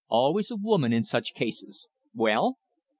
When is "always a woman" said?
0.07-0.93